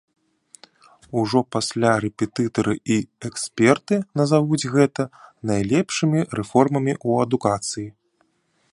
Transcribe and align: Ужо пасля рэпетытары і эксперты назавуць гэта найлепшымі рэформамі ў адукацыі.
Ужо 1.23 1.39
пасля 1.55 1.91
рэпетытары 2.05 2.73
і 2.97 2.97
эксперты 3.29 3.95
назавуць 4.21 4.63
гэта 4.77 5.03
найлепшымі 5.53 6.19
рэформамі 6.41 6.93
ў 7.07 7.29
адукацыі. 7.29 7.89